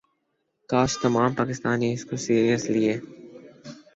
[0.69, 2.93] کاش تمام پاکستانی اس کو سیرس لیے